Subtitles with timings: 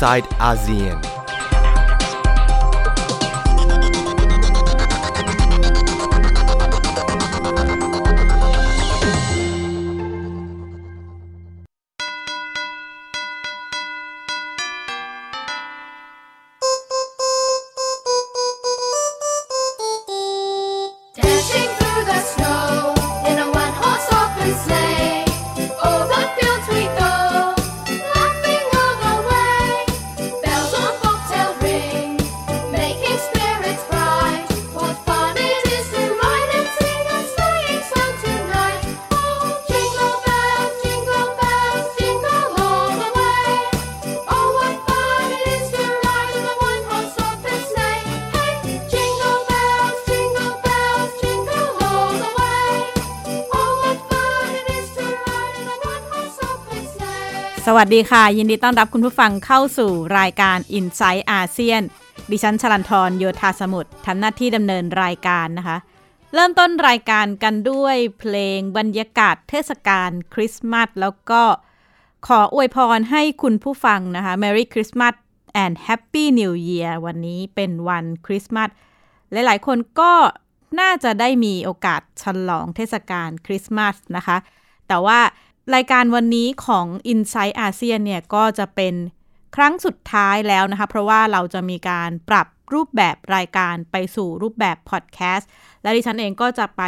[0.00, 1.19] inside ASEAN.
[57.76, 61.82] วัสดีค่ะ ยินดีต้อนรับคุณผู้ฟังเข้าสู่รายการ i n s i ซต์อาเซียน
[62.30, 65.76] ดิฉันชลันทรโยธาสมุทรทำหน้าที่ดำเนินรายการนะคะ
[66.34, 71.42] เริ่มต้นรายการกันด้วยเพลงบรรยากาศเทศกาลคริสต์มาสแล้วก็
[72.26, 75.14] ขออวยพรให้คุณผู้ฟังนะคะ Merry Christmas
[75.62, 78.70] and Happy New Year วันนี้เป็นวันคริสต์มาส
[79.32, 80.12] หลายๆ คนก็
[80.80, 84.36] น่าจะได้มีโอกาสฉลองเทศกาลคริสต์มาสนะคะ
[84.88, 85.20] แต่ว่า
[85.74, 88.94] รายการวันนี้ของ Inside ASEAN เนี่ยก็จะเป็น
[89.56, 95.48] ครั้งสุดท้ายแล้วนะคะ เพราะว่าเราจะมีการปรับรูปแบบรายการไปสู่รูปแบบพอดแคสต์
[95.82, 96.82] และดิฉันเองก็จะไป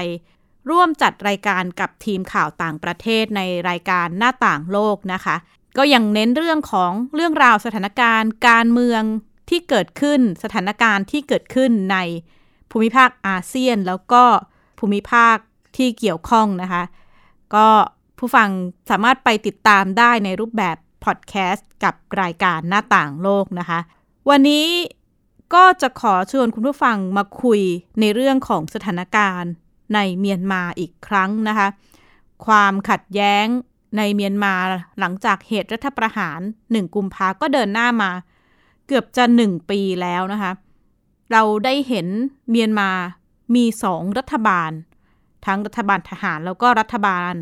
[0.71, 5.37] ร่วมจัดรายการกับทีมข่าวต่างประเทศในรายการหน้าต่างโลกนะคะ
[5.79, 9.03] ก็ยังเน้นเรื่องของเรื่องราวสถานการณ์ การเมือง
[9.51, 11.97] ที่เกิดขึ้นสถานการณ์ที่เกิดขึ้นใน
[12.71, 14.25] ภูมิภาคอาเซียน แล้วก็
[14.79, 15.37] ภูมิภาค
[15.77, 16.83] ที่เกี่ยวข้องนะคะ
[17.55, 17.69] ก็
[18.23, 18.51] ผู้ฟัง
[18.91, 23.81] สามารถไปติดตามได้ในรูปแบบพอดแคสต์กับรายการหน้าต่างโลกนะคะ
[24.31, 24.67] วันนี้
[25.55, 27.61] ก็จะขอชวนคุณผู้ฟังมาคุย
[28.01, 29.53] ในเรื่องของสถานการณ์
[29.95, 31.69] ในเมียนมาอีกครั้งนะคะ
[32.47, 33.47] ความขัดแย้ง
[33.97, 34.55] ในเมียนมา
[34.99, 38.11] หลังจากเหตุรัฐประหาร 1 กุมภาก็เดินหน้ามา
[38.87, 40.53] เกือบจะ 1 ปีแล้วนะคะ
[41.33, 42.07] เราได้เห็น
[42.51, 42.91] เมียนมา
[43.55, 44.71] มีสองรัฐบาล
[45.47, 47.35] ทั้งรัฐบาลทหารแล้วก็รัฐบาล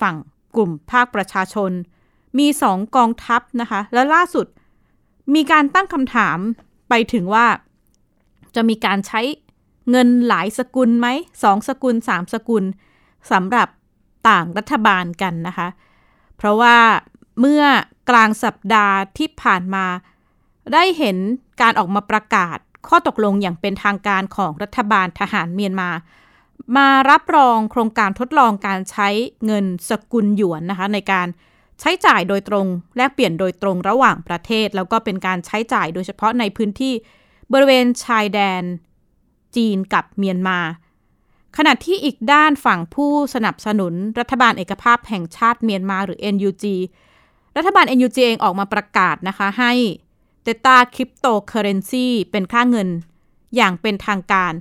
[0.00, 0.16] ฝั่ง
[0.56, 1.70] กลุ่มภาคประชาชน
[2.38, 4.46] มีสองกองทัพนะคะ และล่าสุด
[5.34, 6.38] มีการตั้งคำถาม
[6.88, 7.46] ไปถึงว่า
[8.54, 9.20] จะมีการใช้
[9.90, 11.06] เงินหลายสกุลไหม
[11.42, 12.64] สองสกุลสามสกุล
[13.32, 13.68] สำหรับ
[14.28, 15.68] ต่างรัฐบาลกันนะคะ
[16.36, 16.76] เพราะว่า
[17.40, 17.64] เมื่อ
[18.10, 19.86] กลางสัปดาห์ที่ผ่านมา
[20.72, 21.16] ได้เห็น
[21.62, 22.58] การออกมาประกาศ
[22.88, 25.90] ข้อตกลงอย่างเป็นทางการของรัฐบาลทหารเมียนมา
[26.76, 29.08] มารับรองโครงการทดลองการใช้
[29.46, 31.28] เงินสกุลหยวนนะคะ ในการ
[31.80, 36.94] ใช้จ่ายโดยตรง แลกเปลี่ยนโดยตรงระหว่างประเทศ แล้วก็เป็นการใช้จ่ายโดยเฉพาะในพื้นที่
[37.52, 38.62] บริเวณชายแดน
[39.56, 40.58] จีนกับเมียนมา
[41.56, 46.64] ขณะที่อีกด้านฝั่งผู้สนับสนุนรัฐบาลเอกภาพแห่งชาติเมียนมาหรือ NUG
[47.56, 49.72] รัฐบาล NUG เองออกมาประกาศนะคะให้
[50.42, 52.88] เตต้าคริปโตเคอเรนซีเป็นค่าเงิน
[53.56, 54.52] อย่างเป็นทางการ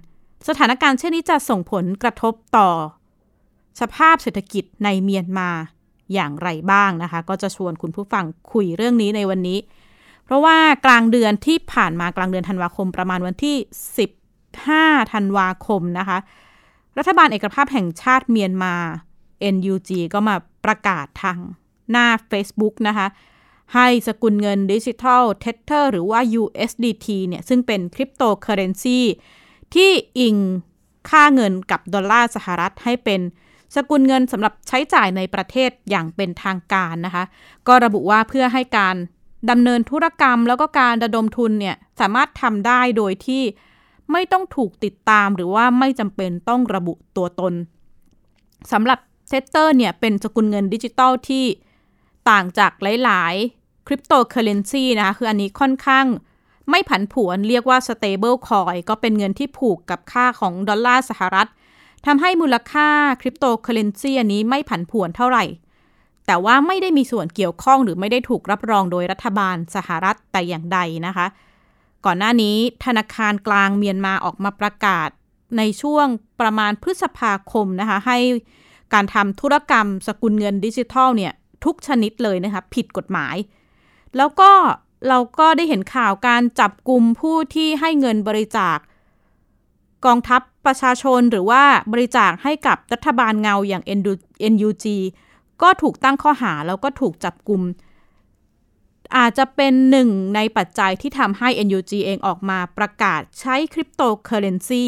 [0.47, 2.69] สถานการณ์เช่นนี้จะส่งผลกระทบต่อ
[3.81, 5.49] สภาพเศรษฐกิจในเมียนมา
[6.13, 9.59] อย่างไรบ้างนะคะ ก็จะชวนคุณผู้ฟังคุยเรื่องนี้ในวันนี้
[10.25, 13.55] เพราะว่ากลางเดือนที่ผ่านมากลางเดือนธันวาคมประมาณวันที่
[14.35, 16.17] 15 ธันวาคมนะคะ
[16.97, 18.75] รัฐบาลเอกภาพแห่งชาติเมียนมา
[19.55, 20.35] NUG ก็มา
[20.65, 21.37] ประกาศทาง
[21.91, 23.07] หน้า Facebook นะคะ
[23.75, 28.99] ให้สกุลเงินดิจิทัลเทเ e อร์หรือว่า USDT เนี่ยซึ่งเป็นคริปโตเคอเรนซี
[29.75, 30.35] ที่อิง
[31.09, 33.21] ค่าเงินกับดอลลาร์สหรัฐให้เป็น
[33.75, 37.23] สกุลเงินสำหรับใช้จ่ายในประเทศอย่างเป็นทางการนะคะ
[37.67, 38.95] ก็ระบุว่าเพื่อให้การ
[39.49, 43.43] ดำเนินธุรกรรมแล้วก็การระดมทุนเนี่ยสามารถทำได้โดยที่
[44.11, 47.53] ไม่ต้องถูกติดตามหรือว่าไม่จำเป็นต้องระบุตัวตน
[48.71, 51.45] สำหรับ Tether เนี่ยเป็นสกุลเงินดิจิตอลที่
[52.29, 52.71] ต่างจาก
[53.03, 56.05] หลาย ๆ คริปโตเคอเรนซีนะคะคืออันนี้ค่อนข้าง
[56.69, 61.47] ไม่ผันผวนเรียกว่า stable coin ก็เป็นเงินที่ผูกกับค่าของดอลลาร์สหรัฐ
[62.05, 62.89] ทำให้มูลค่า
[63.21, 65.43] คริปโตเคอเรนซีอันนี้ไม่ผันผวนเท่าไหร่
[66.25, 71.27] แต่ว่าไม่ได้มีส่วนเกี่ยวข้องหรือไม่ได้ถูกรับรองโดยรัฐบาลสหรัฐแต่อย่างใดนะคะ
[72.05, 75.09] ก่อนหน้านี้ธนาคารกลางเมียนมาออกมาประกาศ
[75.57, 76.07] ในช่วง
[76.41, 78.17] ประมาณพฤษภาคมนะคะให้
[78.93, 81.33] การทำธุรกรรมสกุลเงินดิจิทัลเนี่ย
[81.65, 83.35] ทุกชนิดเลยนะคะผิดกฎหมาย
[84.17, 84.51] แล้วก็
[85.07, 88.77] เราก็ได้เห็นข่าวการจับกลุ่มผู้ที่ให้เงินบริจาค
[90.05, 93.83] กองทัพประชาชนหรือว่าบริจาคให้กับรัฐบาลเงาอย่าง
[94.53, 94.85] NUG
[95.61, 97.61] ก็ถูกตั้งข้อหาแล้วก็ถูกจับกลุ่ม
[99.17, 104.85] อาจจะเป็นหนึ่งในปัจจัยที่ทำให้ NUG เองออกมาประกาศใช้คริปโตเคอเรนซี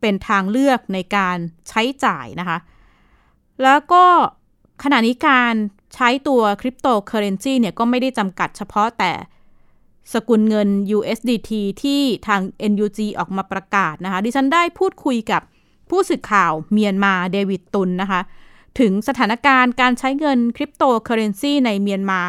[0.00, 1.36] เป็นทางเลือกในการ
[1.68, 2.58] ใช้จ่ายนะคะ
[3.62, 4.04] แล้วก็
[4.84, 5.54] ขณะนี้การ
[5.94, 9.12] ใช้ตัวคริปโตเคอเรนซีเนี่ยก็ไม่ได้จำกัดเฉพาะแต่
[10.12, 11.50] สกุลเงิน USDT
[11.82, 12.40] ที่ทาง
[12.72, 15.42] NUG ออกมาประกาศนะคะ ดิฉันได้พูดคุยกับ
[15.90, 18.20] ผู้สื่อข่าวเมียนมาเดวิดตุนนะคะ
[18.80, 22.20] ถึงสถานการณ์การใช้เงินคริปโตเคอเรนซีในเมียนมา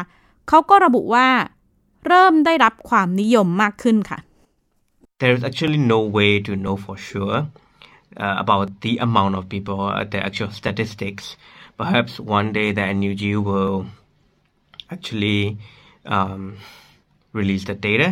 [0.48, 1.28] เขาก็ระบุว่า
[2.06, 4.18] เริ่มได้รับความนิยมมากขึ้นค่ะ
[5.20, 7.38] There is actually no way to know for sure
[8.24, 11.24] uh, about the amount of people, uh, the actual statistics.
[11.80, 13.76] Perhaps one day the NUG will
[14.94, 15.40] actually
[16.06, 16.42] um,
[17.38, 18.08] release the data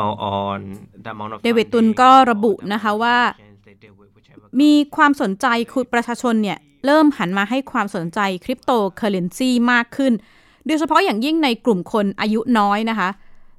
[0.00, 0.58] uh, on
[1.04, 3.76] the amount of เดวิดตุน funding ก็ or ระบุ the นะคะ amount of ว่า transactions they
[3.82, 10.12] did with whichever มีความสนใจคือประชาชนเนี่ย เริ่มหันมาให้ความสนใจคริปโตเคอเรนซีมากขึ้น
[10.66, 13.10] โดยเฉพาะอย่างยิ่งในกลุ่มคนอายุน้อยนะคะ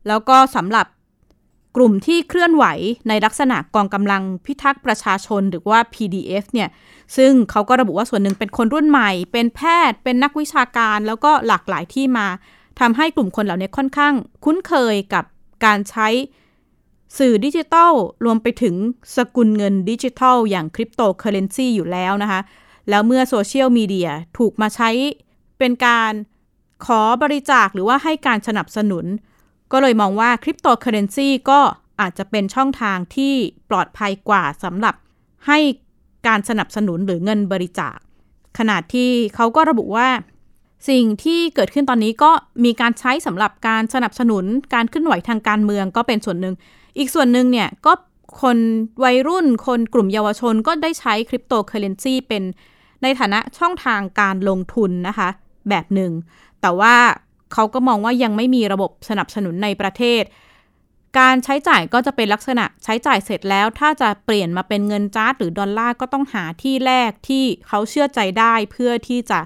[0.07, 0.85] แล้วก็สำหรับ
[1.77, 2.65] กลุ่มที่เคลื่อนไหว
[3.07, 6.69] ในลักษณะกองกำลังพิทักษ์ประชาชนหรือว่า PDF เนี่ย
[7.17, 12.27] ซึ่งเขาก็ระบุว่าส่วนหนึ่งเป็นคนรุ่นใหม่ เป็นแพทย์ เป็นนักวิชาการ แล้วก็หลากหลายที่มา
[12.79, 14.13] ทำให้กลุ่มคนเหล่านี้ค่อนข้าง
[14.45, 15.25] คุ้นเคยกับ
[15.65, 16.07] การใช้
[17.17, 17.93] สื่อดิจิทัล
[18.25, 18.75] รวมไปถึง
[19.15, 22.41] สกุลเงินดิจิทัล อย่างคริปโตเคอเรนซีอยู่แล้วนะคะ
[22.89, 24.89] แล้วเมื่อโซเชียลมีเดียถูกมาใช้
[25.59, 26.13] เป็นการ
[26.85, 29.05] ขอบริจาคหรือว่าให้การสนับสนุน
[29.71, 31.59] ก็เลยมองว่าคริปโตเคอเรนซีก็
[32.01, 33.33] อาจจะเป็นช่องทางที่
[33.69, 34.95] ปลอดภัยกว่าสำหรับ
[35.47, 35.59] ให้
[36.27, 37.97] การสนับสนุนหรือเงินบริจาค
[38.57, 40.07] ขนาดที่เขาก็ระบุว่า
[40.89, 42.31] สิ่งที่เกิดขึ้นตอนนี้ก็
[42.65, 46.55] มีการใช้สำหรับการสนับสนุนการเคลื่อนไหวทางการเมืองก็เป็นส่วนหนึ่ง
[46.97, 47.93] อีกส่วนหนึ่งเนี่ยก็
[48.41, 48.57] คน
[49.03, 52.43] วัยรุ่นคนกลุ่มเยาวชนก็ได้ใช้คริปโตเคอเรนซีเป็น
[53.03, 55.29] ในฐานะช่องทางการลงทุนนะคะ
[55.69, 56.11] แบบหนึ่ง
[56.61, 56.95] แต่ว่า
[57.53, 60.23] เขาก็มองว่ายังไม่มีระบบสนับสนุนในประเทศ
[61.19, 69.39] การใช้จ่ายก็จะเป็นลักษณะใช้จ่ายเสร็จแล้ว ถ้าจะเปลี่ยนมาเป็นเงินจ๊าดหรือดอลลาร์ก็ต้องหาที่แลกที่เขาเชื่อใจได้เพื่อที่จะ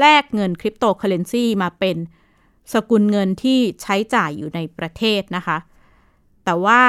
[0.00, 1.96] แลกเงินคริปโตเคอเรนซีมาเป็น
[2.72, 5.58] สกุลเงินที่ใช้จ่ายอยู่ในประเทศนะคะ
[6.44, 6.82] แต่ว่า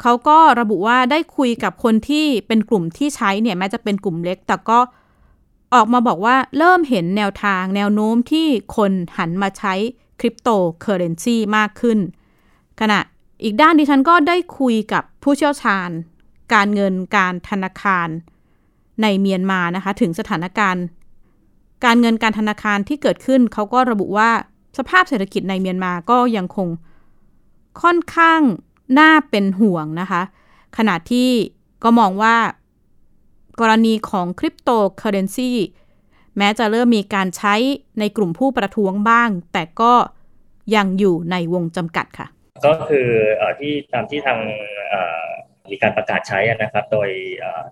[0.00, 4.78] เขาก็ระบุว่าได้คุยกับคนที่เป็นกลุ่มที่ใช้เนี่ยแม้จะเป็นกลุ่มเล็ก แต่ก็
[5.74, 8.46] ออกมาบอกว่าเริ่มเห็นแนวทางแนวโน้มที่
[8.76, 9.74] คนหันมาใช้
[10.20, 10.48] คริปโต
[10.80, 11.98] เคอเรนซีมากขึ้น
[12.80, 13.00] ขณะ
[13.42, 15.90] อีกด้านดิฉันก็ได้คุยกับผู้เชี่ยวชาญ
[16.54, 18.08] การเงินการธนาคาร
[19.02, 20.84] ในเมียนมานะคะ ถึงสถานการณ์
[21.84, 24.30] การเงินการธนาคารที่เกิดขึ้นเขาก็ระบุว่า
[24.78, 26.68] สภาพเศรษฐกิจในเมียนมาก็ยังคง
[27.82, 28.40] ค่อนข้าง
[28.98, 30.22] น่าเป็นห่วงนะคะ
[30.76, 31.30] ขณะที่
[31.84, 32.36] ก็มองว่า
[33.60, 35.52] กรณีของคริปโตเคอเรนซี
[36.36, 37.54] แม้จะเริ่มมีการใช้
[37.98, 39.92] ในกลุ่มผู้ประท้วงบ้าง แต่ก็
[40.74, 42.26] ยังอยู่ในวงจำกัดค่ะ
[42.66, 43.08] ก็คื
[43.40, 44.38] อที่ตามที่ทาง
[45.72, 47.08] มีการประกาศใช้นะครับ โดย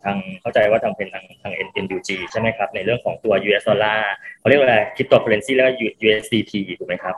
[0.05, 1.53] ทางเข้าใจว่าทางเป็นทางทาง
[1.85, 5.73] NUG ใช่ไหมครับ ในเรื่องของตัว US ดอลลาร์เขาเรียกว่าอะไรคริปโตเคอเรนซีแล้วก็
[6.07, 7.15] USDT ถูกไหมครับ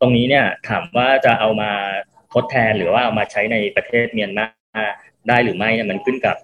[0.00, 1.70] ตรงนี้เนี่ยถามว่าจะเอามา
[2.34, 4.46] ทดแทนหรือว่าเอามาใช้ในประเทศเมียนมา
[5.28, 6.36] ได้หรือไม่เนี่ยมันขึ้นกับ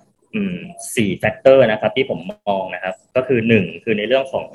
[0.97, 2.19] สี่ factor นะครับที่ผม
[2.49, 4.47] มองนะครับ ก็คือหนึ่งคือในเรื่องของเอ่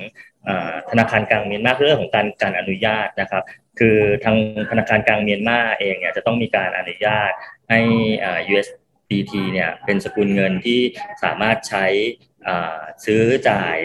[0.47, 0.49] อ
[0.89, 3.43] ธนาคารกลางเมียนมาเรื่องของการการอนุญาตนะครับ
[3.79, 4.35] คือทาง
[4.69, 7.31] ธนาคารกลางเมียนมาเองเนี่ยจะต้องมีการอนุญาต
[7.69, 7.79] ให้
[8.51, 10.79] USDT เนี่ยเป็นสกุลเงินที่
[11.23, 11.85] สามารถใช้
[13.05, 13.75] ซื้อจ่าย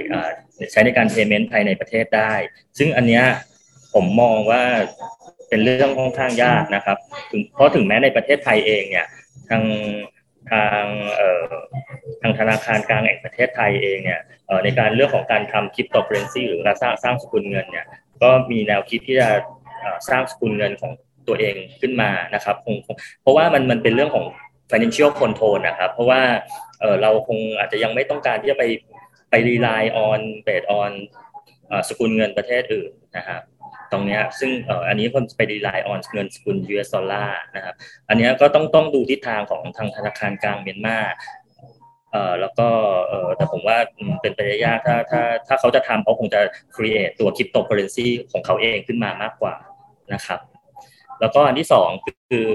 [0.73, 2.33] ใช้ในการ payment ภายในประเทศได้
[2.79, 3.25] ซึ่งอันเนี้ย
[3.95, 4.63] ผมมองว่า
[5.49, 6.99] เป็นเรื่องค่อนข้างยากนะครับ
[7.31, 9.07] ถึงเพราะถึงแม้ในประเทศไทยเองเนี่ย
[9.49, 9.63] ทาง
[10.51, 10.83] ทาง
[11.15, 11.55] เอ่อ
[12.21, 14.21] ทางธนาคารกลางแห่งประเทศไทยเองเนี่ย
[14.65, 17.87] ในการเรื่องของการทำคริปโตเคอเรนซีหรือการสร้างสร้างสกุลเงินเนี่ย
[18.23, 19.29] ก็มีแนวคิดที่จะ
[20.09, 20.93] สร้างสกุลเงินของ
[21.31, 22.75] ตัวเองขึ้นมานะครับคง
[23.23, 24.25] เพราะว่ามันมันเป็นเรื่องของ
[24.71, 26.23] financial control นะครับ เพราะว่า
[26.81, 28.65] เออเราคงอาจจะยังไม่ต้องการที่จะไป
[29.31, 30.91] ไป rely on based on
[31.69, 33.43] เอ่อสกุลเงินประเทศอื่นนะครับ
[33.93, 37.75] ตรงนี้ซึ่งอ,อันนี้คนไป rely on เงินสกุล US ดอลลาร์นะครับ
[38.09, 40.99] อันนี้ก็ต้องต้องดูทิศทางของทางธนาคารกลางเมียนมา
[42.13, 42.69] เอ่อแล้วก็
[43.09, 43.79] เอ่อแต่ผมว่า
[44.21, 46.41] เป็นไปได้ยากถ้าถ้าถ้าเขาจะทำเขาคงจะ
[46.75, 49.55] create ตัว cryptocurrency ของเขาเองขึ้นมามากกว่า
[50.15, 50.41] นะครับ
[51.21, 51.89] แล้วก็อันที่สอง
[52.31, 52.49] คือ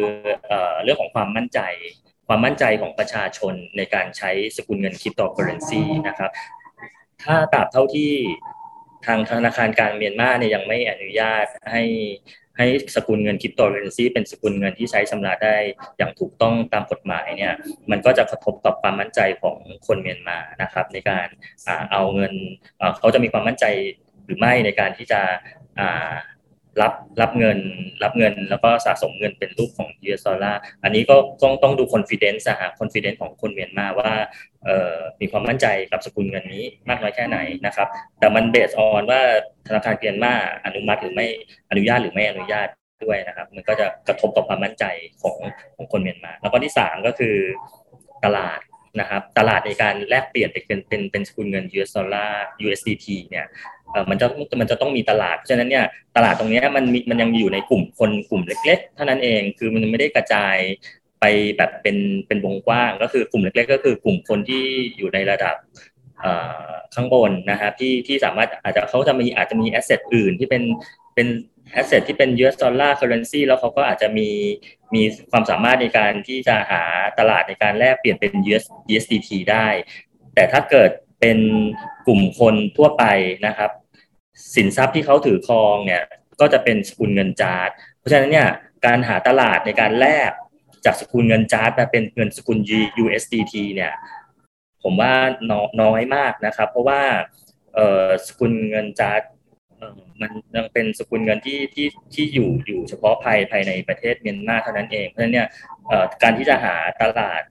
[0.84, 1.60] เรื่องของความมั่นใจ
[2.28, 6.32] ความมั่นใจของประชาชนในการใช้สกุลเงินคริปโตเคอเรนซีนะครับ
[7.24, 8.12] ถ้าตราบเท่าที่
[9.06, 11.84] ทางธนาคารกลางเมียนมาเนี่ยยังไม่อนุญาตให้
[12.58, 15.56] ให้สกุลเงินคริปโตเคอเรนซีเป็นสกุลเงินที่ใช้ชำระได้
[15.98, 17.54] อย่างถูกต้องตามกฎหมายเนี่ย
[17.92, 19.58] มันก็จะกระทบต่อความมั่นใจของ
[19.88, 21.28] คนเมียนมานะครับ ในการเอ่
[21.68, 22.34] อเอาเงิน
[23.00, 23.66] เขาจะมีความมั่นใจ
[24.26, 25.22] หรือไม่ในการที่จะ
[26.82, 27.60] รับรับเงิน
[28.04, 34.12] รับเงิน แล้วก็สะสมเงินเป็นรูปของ US ดอลลาร์อันนี้ก็ต้องต้องดู confidence อะฮะ confidence ของคนเมียนมาว่า
[35.22, 37.88] มีความมั่นใจกับสกุลเงินนี้มากน้อยแค่ไหนนะครับ
[38.20, 39.22] แต่มันเบสออนว่า
[39.68, 40.34] ธนาคารเมียนมา
[40.66, 41.28] อนุมัติหรือไม่
[41.70, 42.68] อนุญาตหรือไม่อนุญาต
[43.06, 44.86] ด้วยนะครับ มันก็จะกระทบต่อความมั่นใจ
[45.22, 45.38] ของ
[45.76, 47.36] ของคนเมียนมา แล้วก็ที่สามก็คือ
[48.26, 48.60] ตลาด
[49.00, 53.46] นะครับตลาดในการแลกเปลี่ยนเป็นเป็นเป็นสกุลเงิน US ดอลลาร์ USDT เนี่ย
[54.10, 54.28] มันจะ
[54.60, 55.86] มันจะต้องมีตลาดเพราะฉะนั้นเนี่ย
[56.16, 60.58] ตลาดตรงนี้มันมันยังอยู่ในกลุ่มคนกลุ่มเล็ก ๆ เท่านั้นเองคือมันไม่ได้กระจาย
[61.20, 61.26] ไป
[61.58, 61.98] แบบเป็น
[62.28, 64.64] เป็นวงกว้างก็คือกลุ่มเล็ก ๆ ก็คือกลุ่มคนที่
[64.98, 65.56] อยู่ในระดับ
[66.96, 70.64] ข้างบนนะครับที่ที่สามารถอาจจะเขาจะมีอาจจะมีแอสเซทอื่นที่เป็น
[71.16, 71.28] เป็น
[71.74, 74.30] แอสเซทที่เป็น US dollar currency แล้วเขาก็อาจจะมี
[74.94, 76.82] มีความสามารถในการที่จะหา
[77.20, 79.68] ตลาดในการแลกเปลี่ยนเป็น US USDT ได้
[80.36, 81.40] แต่ถ้าเกิดเป็น
[82.08, 83.04] กลุ่มคนทั่วไป
[83.46, 83.72] นะครับ
[84.56, 86.04] สินทรัพย์ที่เขาถือครองเนี่ย
[86.40, 88.50] ก็จะเป็นสกุลเงินจ๊าดเพราะฉะนั้นเนี่ย
[88.86, 90.32] การหาตลาดในการแลก
[90.86, 92.58] จากสกุลเงินจ๊าดมาเป็นเงินสกุล
[93.04, 93.94] USDT เนี่ย
[94.84, 95.14] ผมว่า
[95.82, 97.02] น้อยมากนะครับ เพราะว่า
[98.28, 99.22] สกุลเงินจ๊าด
[100.22, 105.48] มันยังเป็นสกุลเงินที่ที่ที่อยู่อยู่เฉพาะภายภายในประเทศเมียนมาเท่านั้นเอง เพราะฉะนั้นเนี่ย
[106.24, 107.42] การที่จะหาตลาด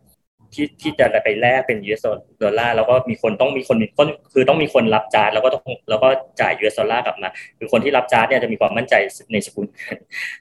[0.54, 2.02] ที่ที่จะไปแลกเป็น US
[2.42, 6.08] ดอลลาร์แล้วก็มีคนต้องมีคนมีคนคือต้องมีคนรับจ๊าดแล้วก็ต้องแล้วก็
[6.40, 8.94] จ่าย US ดอลลาร์กลับมา คือคนที่รับจ๊าดเนี่ยจะมีความมั่นใจ
[9.32, 9.66] ในสกุล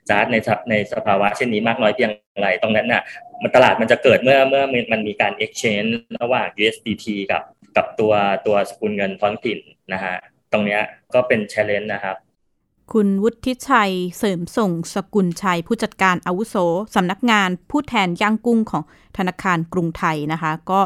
[0.09, 0.35] จ๊าดใน
[0.69, 3.01] ในสภาวะเช่นนี้มากน้อยเพียงไรตรงนั้นน่ะ
[3.43, 5.89] มันตลาดมันจะเกิดเมื่อเมื่อมันมีการ exchange
[6.21, 7.43] ระหว่าง USDT กับ
[7.77, 8.13] กับตัว
[8.47, 9.59] ตัวสกุลเงินท้องถิ่น
[9.93, 10.15] นะฮะ
[10.51, 10.81] ตรงเนี้ย
[11.13, 12.15] ก็เป็น challenge นะครับ
[12.91, 16.55] คุณวุฒิชัยเสริมส่งสกุลชัย ผู้จัดการอาวุโส
[16.95, 18.83] สำนักงานผู้แทนย่างกุ้งของ
[19.17, 20.81] ธนาคารกรุงไทยนะคะ ก็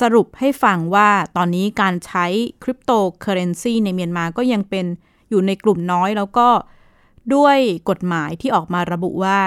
[0.00, 2.26] สรุปให้ฟังว่าตอนนี้การใช้
[2.62, 4.86] คริปโตเคอเรนซีในเมียนมาก็ยังเป็น
[5.30, 6.48] อยู่ในกลุ่มน้อยแล้วก็
[7.34, 7.58] ด้วย
[7.90, 9.38] กฎหมายที่ออกมาระบุว่า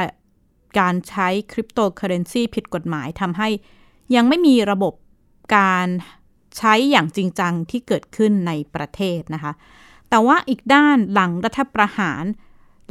[0.80, 3.50] การใช้คริปโตเคอเรนซีผิดกฎหมายทำให้
[4.16, 4.94] ยังไม่มีระบบ
[5.58, 5.88] การ
[6.58, 9.54] ใช้อย่างจริงจังที่เกิดขึ้นในประเทศนะคะ
[10.14, 12.24] แต่ว่าอีกด้านหลังรัฐประหาร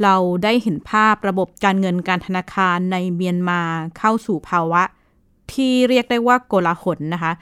[0.03, 3.61] เราได้เห็นภาพระบบการเงินการธนาคารในเมียนมา
[3.97, 4.83] เข้าสู่ภาวะ
[5.53, 7.33] ที่เรียกได้ว่าโกลาหลนะคะ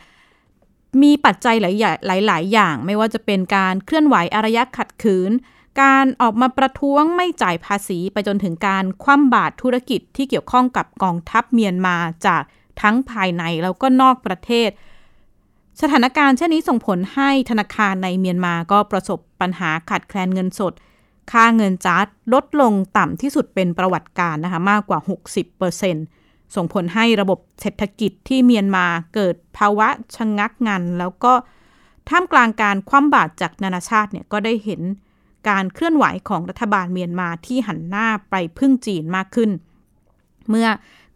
[1.02, 5.32] มีปัจจัยหลายอย่างหลาย ๆ อย่างไม่ว่าจะเป็นการเคลื่อนไหวอารยะขัดขืน
[5.82, 11.96] การออกมาประท้วงไม่จ่ายภาษีไปจนถึงการคว่ำบาตรธุรกิจที่เกี่ยวข้องกับกองทัพเมียนมา
[12.26, 12.42] จาก
[12.82, 14.70] ทั้งภายในแล้วก็นอกประเทศ
[15.82, 20.74] สถานการณ์เช่นนี้ส่งผลให้ธนาคารในเมียนมาก็ประสบปัญหาขาดแคลนเงินสด
[21.32, 25.00] ค่าเงินจาร์ดลดลงต่ำที่สุดเป็นประวัติการนะคะมากกว่า
[25.78, 28.86] 60%ส่งผลให้ระบบเศรษฐกิจที่เมียนมา
[29.16, 31.34] เกิดภาวะชะงงักงัน แล้วก็
[32.10, 34.82] ท่ามกลางการคว่ำบาตรจากนานาชาติเนี่ยก็ได้เห็น
[35.50, 39.50] การเคลื่อนไหวของรัฐบาลเมียนมาที่หันหน้าไปพึ่งจีนมากขึ้น
[40.50, 40.68] เมื่อ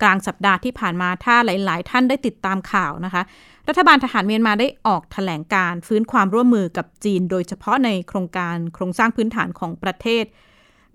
[0.02, 3.24] กลางสัปดาห์ที่ผ่านมาถ้าหลาย ๆ ท่านได้ติดตามข่าวนะคะ
[3.68, 10.26] รัฐบาลทหารเมียนมาได้ออกแถลงการฟื้นความร่วมมือกับจีน โดยเฉพาะในโครงการโครงสร้างพื้นฐานของประเทศ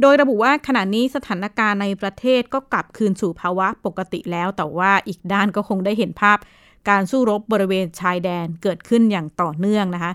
[0.00, 6.38] โดยระบุว่าขณะนี้สถานการณ์ในประเทศก็กลับคืนสู่ภาวะปกติแล้ว แต่ว่าอีกด้านก็คงได้เห็นภาพ
[6.88, 10.12] การสู้รบบริเวณชายแดนเกิดขึ้นอย่างต่อเนื่องนะคะ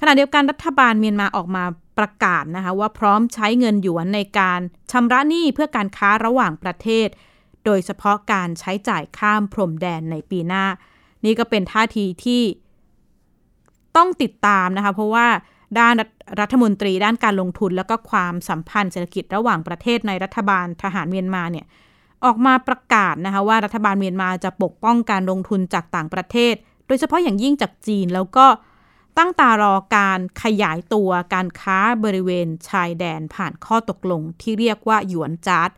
[0.00, 1.64] ขณะเดียวกันรัฐบาลเมียนมาออกมา
[1.98, 4.60] ประกาศนะคะว่าพร้อมใช้เงินหยวนในการ
[4.92, 7.08] ชำระหนี้เพื่อการค้าระหว่างประเทศ
[7.64, 10.64] โดยเฉพาะการใช้จ่ายข้ามพรมแดนในปีหน้า
[11.24, 12.42] นี่ก็เป็นท่าทีที่
[13.96, 15.26] ต้องติดตามนะคะ เพราะว่า
[15.78, 15.94] ด้าน
[16.40, 21.66] รัฐมนตรีด้านการลงทุน แล้วก็ความสัมพันธ์เศรษฐกิจระหว่างประเทศในรัฐบาลทหารเมียนมาเนี่ย
[22.24, 26.54] ออกมาประกาศนะคะว่ารัฐบาลเมียนมาจะปกป้องการลงทุนจากต่างประเทศ
[26.86, 28.46] โดยเฉพาะอย่างยิ่งจากจีนแล้วก็
[29.18, 35.70] ตั้งตารอการขยายตัวการค้าบริเวณชายแดนผ่านข้อตกลงที่เรียกว่าหยวนจาร์ด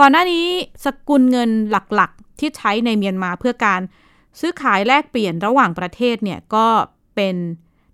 [0.00, 0.46] ก่อนหน้านี้
[0.84, 3.80] สกุลเงินหลักๆ ที่ใช้ในเมียนมาเพื่อการ
[4.40, 6.66] ซื้อขายแลกเปลี่ยนระหว่างประเทศเนี่ยก็
[7.14, 7.36] เป็น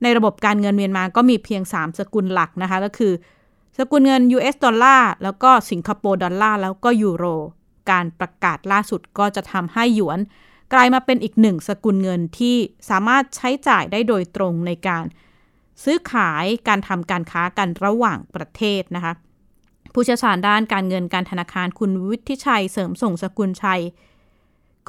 [0.02, 3.12] ในระบบการเงินเมียนมาก็มีเพียง 3 สกุลหลักนะคะ ก็คือ
[3.78, 7.24] สกุลเงิน US ดอลลาร์แล้วก็สิงคโปร์ดอลลาร์แล้วก็ยูโร
[7.90, 10.18] การประกาศล่าสุดก็จะทำให้หยวน
[10.72, 12.56] กลายมาเป็นอีกหนึ่งสกุลเงินที่
[12.90, 15.04] สามารถใช้จ่ายได้โดยตรงในการ
[15.84, 19.12] ซื้อขายการทำการค้ากันระหว่างประเทศนะคะ
[19.92, 23.82] ผู้เชี่ยวชาญด้านการเงินการธนาคารคุณวิทิชัยเสริมส่งสกุลชัย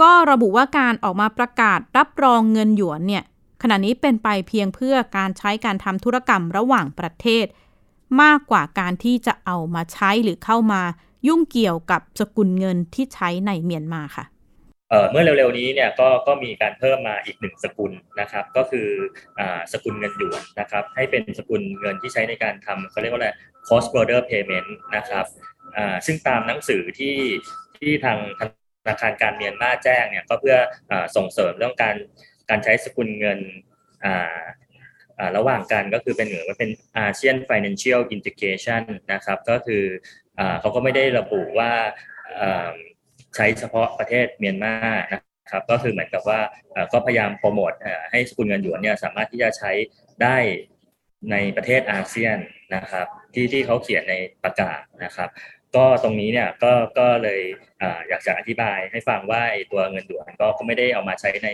[0.02, 3.24] ก็ระบุว่าการออกมาประกาศรับรองเงินหยวนเนี่ย
[3.62, 7.46] ขณะนี้เป็นไปเพียงเพื่อการใช้การทำธุรกรรมระหว่างประเทศ
[8.22, 10.82] มากกว่าการที่จะเอามาใช้หรือเข้ามา
[11.28, 14.26] ยุ่งเกี่ยวกับสกุลเงินที่ใช้ในเมียนมาค่ะ
[15.12, 18.88] เมื่อเร็วๆนี้เนี่ยก็ก็มีการเพิ่มมาอีกหนึ่งสกุลนะครับ ก็คือ
[19.40, 19.42] อ
[19.74, 23.30] สกุลเงินหยวนนะครับให้เป็นสกุลเงินที่ใช้ในการทำเขาเรียกว่าอะไร
[23.68, 25.26] cross border payment นะครับ
[26.06, 27.18] ซึ่งตามหนังสือที่
[27.78, 28.42] ที่ทางธ
[28.88, 30.58] นาคารการเมียนมาแจ้งเนี่ยก็เพื่อ
[30.92, 31.96] อส่งเสริมเรื่องการ
[32.50, 33.40] การใช้สกุลเงิน
[35.38, 36.70] ระหว่างกันก็คือเป็นเหมือนว่าเป็น
[37.04, 38.84] ASEAN Financial Integration
[39.14, 39.84] นะครับ ก็คือ
[40.40, 41.72] อเขาก็ไม่ได้ระบุว่า
[43.36, 44.74] ใช้เฉพาะประเทศเมียนมา
[45.14, 45.22] นะ
[45.52, 46.40] ครับก็คือเหมือนกับว่า
[46.94, 47.74] ก็พยายามโปรโมท
[48.12, 49.72] ให้สกุลเงินหยวนเนี่ยสามารถที่จะใช้
[50.24, 50.38] ได้
[51.32, 52.38] ในประเทศอาเซียน
[52.76, 55.30] นะครับที่ที่เขาเขียนในประกาศนะครับ
[55.76, 57.42] ก็ตรงนี้เนี่ยก็ก็เลย
[57.82, 61.50] ออยากจะอธิบายให้ฟังว่าตัวเงินหยวนก็ไม่ได้เอามาใช้ใน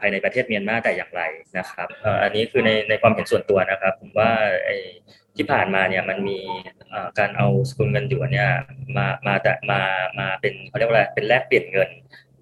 [0.00, 1.22] ภายในประเทศเมียนมาแต่อย่างไร
[1.58, 1.88] นะครับ
[2.22, 4.30] อันนี้คือในในความเห็นส่วนตัวนะครับผมว่า
[5.36, 6.38] ที่ผ่านมาเนี่ยมันมี
[7.18, 8.50] การเอาสกุลเงินหยวนเนี่ย
[8.96, 9.80] มามาแต่มา
[10.18, 11.90] มาเป็นเขาเรียกว่าอะไรเป็นแลกเปลี่ยนเงิน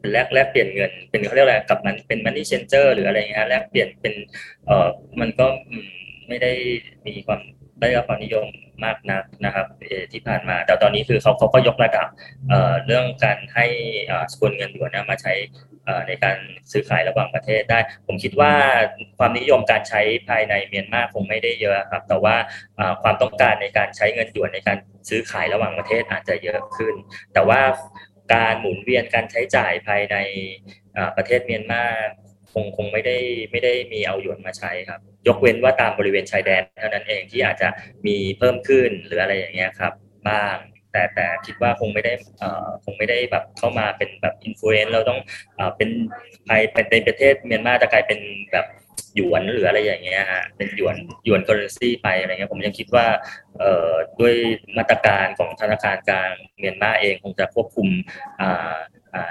[0.00, 4.14] เป็นแลกแลกเปลี่ยนเงิน เป็นเขาเรียกอะไรกับมันเป็นมันนี่เชนเจอร์หรืออะไรเงี้ยแลกเปลี่ยนเป็น
[4.66, 4.88] เออ
[5.20, 5.46] มันก็
[6.28, 6.52] ไม่ได้
[7.06, 7.40] มีความ
[7.80, 8.46] ได้รับความนิยม
[8.84, 9.66] มากนักนะครับ
[10.12, 12.08] ที่ผ่านมา แต่ตอนนี้คือเขาเขาก็ยกระดับ
[12.86, 13.66] เรื่องการให้
[14.32, 15.34] สกุลเงินหยวนมาใช้
[16.08, 16.36] ในการ
[16.72, 18.52] ซื้อขายระหว่างประเทศได้ ผมคิดว่า
[19.18, 22.36] ความนิยมการใช้ภายในเมียนมาคงไม่ได้เยอะครับ แต่ว่า
[23.02, 24.78] ความต้องการในการใช้เงินหยวนในการ
[25.08, 26.94] ซื้อขายระหว่างประเทศอาจจะเยอะขึ้น
[27.34, 27.60] แต่ว่า
[28.34, 30.16] การหมุนเวียนการใช้จ่ายภายใน
[31.16, 31.84] ประเทศเมียนมา
[32.54, 33.16] คงคงไม่ได้
[33.50, 37.68] ไม่ได้มีเอาหยวนมาใช้ครับ ยกเว้นว่าตามบริเวณชายแดนเท่านั้นเองที่อาจจะ
[38.06, 39.92] มีเพิ่มขึ้นหรืออะไรอย่างเงี้ยครับ
[40.28, 40.56] บ้าง
[40.92, 45.20] แต่แต่คิดว่าคงไม่ได้เอ่อคงไม่ได้แบบเข้ามาเป็นแบบ influence เราต้อง
[45.56, 45.90] เอ่อเป็น
[46.48, 48.20] ภายในประเทศเมียนมาจะกลายเป็น
[48.52, 48.66] แบบ
[49.16, 53.06] หยวนหรืออะไรอย่างเงี้ยฮะเป็นหยวนหยวน currency ไปอะไรเงี้ยผมยังคิดว่า
[53.58, 54.34] เอ่อด้วย
[54.78, 57.88] มาตรการของธนาคารกลางเมียนมาเองคงจะควบคุม
[58.40, 58.74] อ่า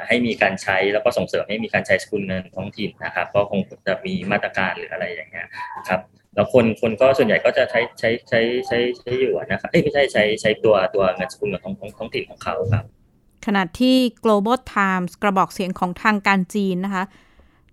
[0.07, 5.47] ให้มีการใช้แล้วก็ส่งเสริมให้มีการใช้สกุลเงินท้องถิ่นนะครับ ก็คงจะมีมาตรการหรืออะไรอย่างเงี้ย
[5.89, 6.01] ครับ
[6.35, 12.85] แล้วคนคนก็ส่วนใหญ่ก็จะใช้ใช้ใช้ใช้ใช้หยวนนะครับเอ้ยไม่ใช่ใช้ใช้ตัวตัวเงินสกุลเงินท้องท้องท้องถิ่นของเขาครับ
[13.45, 17.03] ขณะที่ Global Times กระบอกเสียงของทางการจีนนะคะ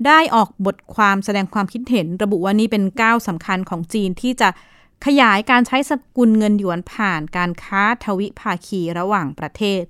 [0.07, 4.49] ได้ออกบทความแสดงความคิดเห็น ระบุว่านี่เป็นก้าวสำคัญของจีนที่จะ
[5.07, 9.83] ขยายการใช้สกุลเงินหยวนผ่านการค้าทวิภาคีระหว่างประเทศ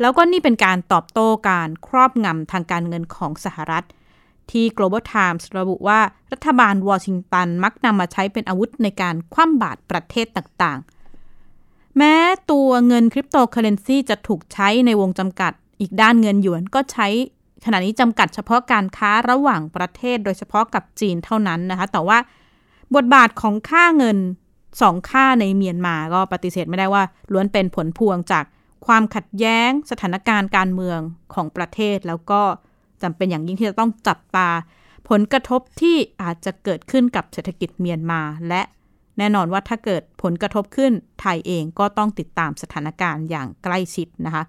[0.00, 3.84] แล้วก็นี่เป็นการตอบโต้การครอบงำทางการเงินของสหรัฐ
[4.50, 6.00] ที่ Global Times ระบุว่า
[6.32, 12.14] รัฐบาลวอชิงตันมักนำมาใช้เป็นอาวุธในการคว่ำบาตรประเทศต่างๆ แม้
[12.50, 17.08] ตัวเงินคริปโตเคอเรนซีจะถูกใช้ในวงจำกัด อีกด้านเงินหยวนก็ใช้
[17.64, 22.18] ขณะนี้จำกัดเฉพาะการค้าระหว่างประเทศโดยเฉพาะกับจีนเท่านั้นนะคะ แต่ว่า
[22.94, 24.18] บทบาทของค่าเงิน
[24.80, 28.44] สองค่าในเมียนมาก็ปฏิเสธไม่ได้ว่าล้วนเป็นผลพวงจาก
[28.86, 31.00] ความขัดแย้งสถานการณ์การเมือง
[31.34, 32.40] ของประเทศ แล้วก็
[33.02, 34.48] จำเป็นอย่างยิ่งที่จะต้องจับตา
[35.08, 38.62] ผลกระทบที่อาจจะเกิดขึ้นกับเศรษฐกิจเมียนมา และ
[39.18, 44.44] แน่นอนว่าถ้าเกิดผลกระทบขึ้นไทยเองก็ต้องติดตามสถานการณ์อย่างใกล้ชิดนะคะ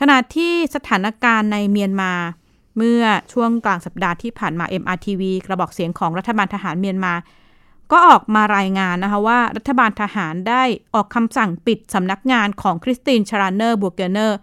[0.00, 2.12] ขณะที่สถานการณ์ในเมียนมา
[2.76, 7.12] เมื่อช่วงกลางสัปดาห์ที่ผ่านมา MRTV กระบอกเสียงของรัฐบาลทหารเมียนมา
[7.90, 10.62] ก็ออกมารายงานนะคะว่ารัฐบาลทหารได้
[10.94, 14.38] ออกคำสั่งปิดสำนักงานของคริสตินชารานเนอร์บูเกเนอร์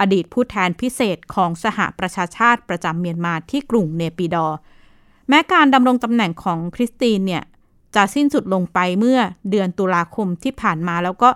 [0.00, 4.58] อดีตผู้แทนพิเศษของสหประชาชาติประจำเมียนมาที่กรุงเนปิดอว์
[5.28, 7.42] แม้การดำรงตำแหน่งของคริสตินเนี่ย
[7.94, 9.18] จะสิ้นสุดลงไปเมื่อ
[9.50, 11.30] เดือนตุลาคมที่ผ่านมาแล้วก็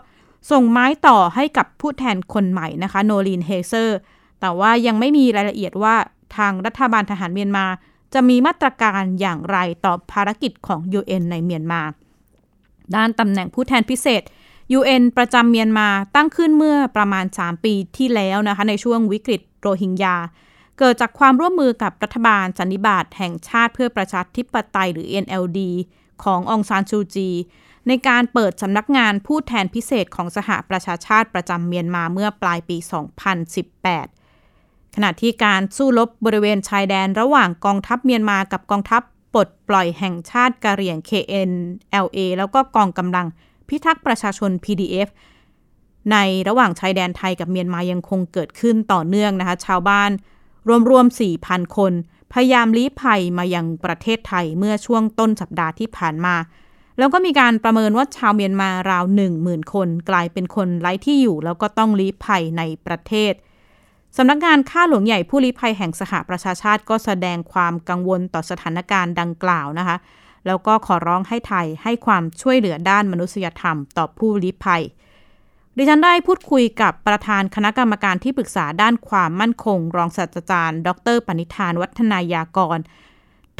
[0.50, 3.98] ส่งไม้ต่อให้กับผู้แทนคนใหม่นะคะ โนลินเฮเซอร์
[4.40, 5.94] แต่ว่ายังไม่มีรายละเอียดว่า
[6.36, 7.66] ทางรัฐบาลทหารเมียนมา
[8.14, 11.82] จะมีมาตรการอย่างไรต่อภารกิจของ UN ในเมียนมา
[12.96, 14.22] ด้านตำแหน่งผู้แทนพิเศษ
[14.78, 20.16] UN ประจำเมียนมาตั้งขึ้นเมื่อประมาณ 3 ปีที่แล้วนะคะในช่วงวิกฤตโรฮิงญา
[20.78, 25.58] เกิดจากความร่วมมือกับรัฐบาลสันนิบาตแห่งชาติเพื่อประชาธิปไตยหรือ NLD
[26.24, 27.30] ขององซานซูจี
[27.88, 32.76] ในการเปิดสำนักงานผู้แทนพิเศษของสหประชาชาติประจำเมียนมาเมื่อปลายปี
[33.52, 34.23] 2018
[34.94, 39.02] ขณะที่การสู้รบบริเวณชายแดนระหว่างกองทัพเมียนมากับกองทัพ
[39.34, 43.26] ปลดปล่อยแห่งชาติกะเหรี่ยง KNLA แล้วก็กองกำลัง
[43.68, 45.08] พิทักษ์ประชาชน PDF
[46.12, 46.16] ใน
[46.48, 50.10] ระหว่างชายแดนไทยกับเมียนมายังคงเกิดขึ้นต่อเนื่องนะคะ ชาวบ้าน
[50.90, 51.92] รวมๆ 4,000 คน
[52.32, 56.34] พยายามลี้ภัยมายังประเทศไทยเมื่อช่วงต้นสัปดาห์ที่ผ่านมา
[56.98, 59.04] แล้วก็มีการประเมินว่าชาวเมียนมาราว
[59.38, 63.32] 10,000 คน กลายเป็นคนไร้ที่อยู่ แล้วก็ต้องลี้ภัยในประเทศ
[64.16, 69.96] สำนักงานข้าหลวงใหญ่ผู้ลี้ภัยแห่งสหประชาชาติก็แสดงความกังวลต่อสถานการณ์ดังกล่าวนะคะ
[70.46, 74.82] แล้วก็ขอร้องให้ไทยให้ความช่วยเหลือด้านมนุษยธรรม ต่อผู้ลี้ภัย
[75.76, 82.78] ดิฉันได้พูดคุยกับประธานคณะกรรมการที่ปรึกษาด้านความมั่นคง รองศาสตราจารย์ ดรปณิธานวัฒนายากร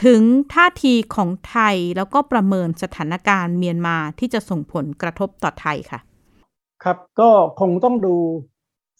[0.04, 6.00] ถึงท่าทีของไทยแล้วก็ประเมินสถานการณ์เมียนมาที่จะส่งผลกระทบต่อไทยค่ะ
[6.84, 8.16] ครับก็คงต้องดู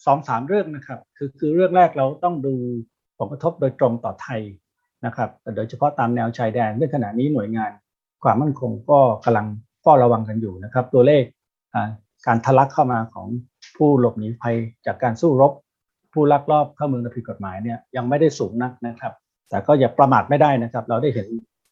[0.05, 2.53] สองสามเรื่องนะครับ คือคือเรื่องแรกเราต้องดู
[3.17, 4.41] ผลกระทบโดยตรงต่อไทย
[5.05, 7.71] นะครับ โดยเฉพาะตามแนวชายแดนเรื่องขณะนี้หน่วยงาน
[8.23, 9.47] ความมั่นคงก็กำลัง
[9.81, 11.23] เฝ้าระวังกันอยู่นะครับ ตัวเลข
[12.27, 13.27] การทะลักเข้ามาของ
[13.77, 15.51] ผู้หลบหนีภัยจากการสู้รบ
[16.13, 19.13] ผู้ลักลอบเข้าเมืองโดยผิดกฎหมายเนี่ยยังไม่ได้สูงนักนะครับ
[19.49, 21.27] แต่ก็อย่าประมาทไม่ได้นะครับ เราได้เห็น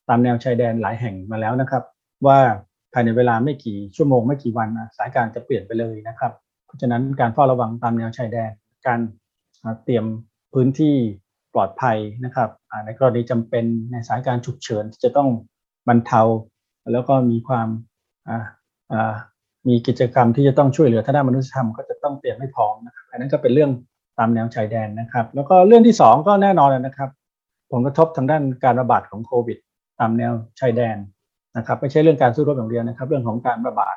[0.10, 1.84] ตามแนวชายแดนหลายแห่งมาแล้วนะครับ
[2.26, 2.40] ว่า
[2.94, 6.32] ภายในเวลาไม่กี่ชั่วโมงไม่กี่วันสถานการณ์จะเปลี่ยนไปเลยนะครับ
[6.74, 8.52] ราะฉะนั้นการเฝ้าระวังตามแนวชายแดน
[8.88, 9.00] การ
[9.84, 10.06] เตรียม
[10.54, 10.96] พื้นที่
[11.54, 12.50] ปลอดภัยนะครับ
[12.86, 15.30] ในกรณีจำเป็นในสถานการณ์ฉุกเฉินที่จะต้อง
[15.88, 16.22] บรรเทา
[16.94, 17.68] แล้วก็มีความ
[19.68, 23.72] มีกิจกรรมที่จะต้องช่วยเหลือทางด้านมนุษยธรรมก็จะต้องเตรียมให้พร้อมนะครับอันนั้นก็เป็นเรื่อง
[24.20, 27.10] ตามแนวชายแดนนะครับ แล้วก็เรื่องที่ 2 ก็แน่นอนนะครับ
[27.72, 29.58] ผลกระทบทางด้านการระบาดของโควิด
[30.00, 30.98] ตามแนวชายแดน
[31.58, 33.96] นะครับไม่ใช่เรื่องการสู้รบอย่างเดียวนะครับ เรื่องของการระบาด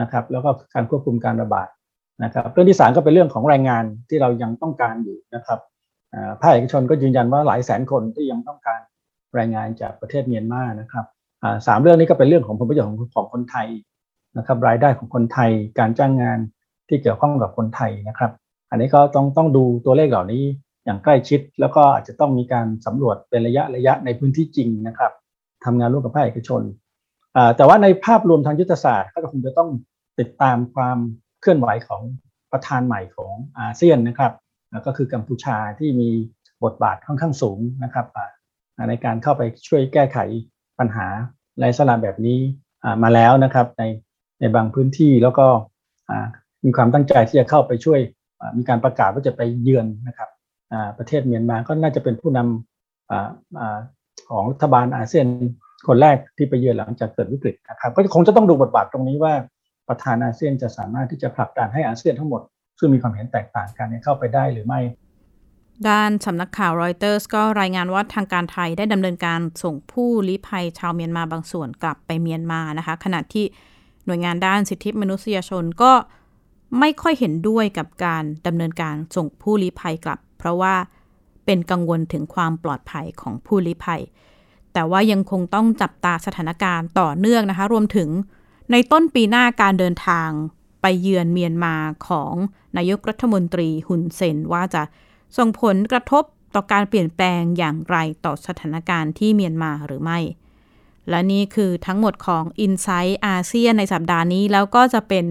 [0.00, 1.68] นะครับ แล้วก็การควบคุมการระบาด
[2.24, 5.60] นะครับเรื่องที่สามก็เป็นเรื่องของแรงงานที่เรายังต้องการอยู่นะครับ
[6.40, 8.80] ภาคเอกชนก็ยืนยันว่าหลายแสนคนที่ยังต้องการ
[9.34, 11.06] แรงงานจากประเทศเมียนมานะครับ
[11.66, 13.68] สามเรื่องนี้ก็เป็นเรื่องของผลประโยชน์ของของคนไทย
[14.38, 16.38] นะครับรายได้ของคนไทยการจ้างงาน
[16.88, 18.30] ที่เกี่ยวข้องกับคนไทยนะครับ
[18.70, 20.42] อันนี้ก็ต้องต้องดูตัวเลขเหล่านี้
[20.84, 25.12] อย่างใกล้ชิด แล้วก็อาจจะต้องมีการสำรวจเป็นระยะระยะในพื้นที่จริงนะครับ
[25.64, 26.62] ทำงานร่วมกับภาคเอกชน
[27.56, 29.70] แต่ว่าในภาพรวมทางยุทธศาสตร์ก็คงจะต้อง
[30.18, 30.98] ติดตามความ
[31.40, 32.02] เคลื่อนไหวของ
[32.52, 34.32] ประธานใหม่ของอาเซียนนะครับ
[34.86, 36.10] ก็คือกัมพูชาที่มี
[36.64, 38.06] บทบาทค่อนข้างสูงนะครับ
[38.88, 40.18] ในการเข้าไปช่วยแก้ไข
[40.78, 41.06] ปัญหา
[41.60, 42.38] ในสลาแบบนี้
[43.02, 43.82] มาแล้วนะครับใน
[44.40, 45.46] ในบางพื้นที่แล้วก็
[46.64, 48.00] มีความตั้งใจที่จะเข้าไปช่วย
[48.58, 50.30] มีการประกาศว่าจะไปเยือนนะครับ
[50.98, 55.26] ประเทศเมียนมาก็น่าจะเป็นผู้นำของรัฐบาลอาเซียน
[55.86, 59.34] คนแรกที่ไปเยือนหลังจากเกิดวิกฤตนะครับก็คงจะต้องดูบทบาทตรงนี้ว่า
[59.88, 62.42] ประธานอาเซียนจะสามารถที่จะผลักดันให้อาเซียนทั้งหมด
[62.78, 64.80] ซึ่งมีความเห็นแตกต่างกันเข้าไปได้หรือไม่
[65.88, 73.44] ด้านสำนักข่าวรอยเตอร์สก็รายงานว่าทางการไทยได้ดำเนินการส่งผู้ลี้ภัยชาวเมียนมาบางส่วนกลับไปเมียนมานะคะ ขณะที่
[74.06, 75.92] หน่วยงานด้านสิทธิมนุษยชนก็
[76.78, 80.74] ไม่ค่อยเห็นด้วยกับการดำเนินการส่งผู้ลี้ภัยกลับ เพราะว่า
[81.46, 84.02] เป็นกังวลถึงความปลอดภัยของผู้ลี้ภัย
[84.72, 88.08] แต่ว่ายังคงต้องจับตาสถานการณ์ต่อเนื่องนะคะ รวมถึง
[88.70, 90.30] ในต้นปีหน้าการเดินทาง
[90.82, 91.74] ไปเยือนเมียนมา
[92.08, 92.34] ของ
[92.76, 94.82] นายกรัฐมนตรีฮุนเซนว่าจะ
[95.36, 100.18] ส่งผลกระทบต่อการเปลี่ยนแปลงอย่างไรต่อสถานการณ์ที่เมียนมาหรือไม่
[101.10, 105.24] และนี่คือทั้งหมดของ Insight อาเซียนในสัปดาห์นี้ แล้วก็จะเป็น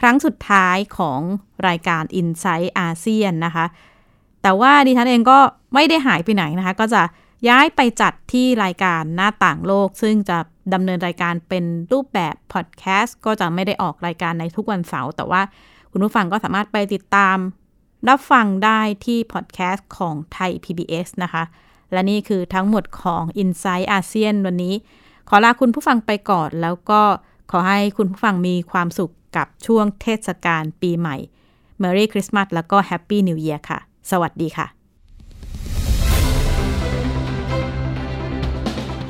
[0.00, 1.20] ครั้งสุดท้ายของ
[1.68, 3.66] รายการ Insight อาเซียนนะคะ
[4.42, 5.38] แต่ว่าดิฉันเองก็
[5.74, 7.02] ไม่ได้หายไปไหนนะคะ ก็จะ
[7.48, 10.38] ย้ายไปจัดที่รายการหน้าต่างโลก ซึ่งจะ
[10.74, 15.42] ดำเนินรายการเป็นรูปแบบพอดแคสต์ก็จะไม่ได้ออกรายการในทุกวันเสาร์แต่ว่า
[15.90, 17.36] คุณผู้ฟังก็สามารถไปติดตาม
[18.08, 21.42] รับฟังได้ที่พอดแคสต์ของไทย PBS นะคะ
[21.92, 24.74] และนี่คือทั้งหมดของ i n s i ซต์อาเซียนวันนี้
[25.28, 27.02] ขอลาคุณผู้ฟังไปก่อน แล้วก็
[27.50, 31.16] ขอให้คุณผู้ฟังมีความสุขกับช่วงเทศกาลปีใหม่
[31.82, 33.78] Merry Christmas แล้วก็ Happy New Year ค่ะ
[34.10, 34.79] สวัสดีค่ะ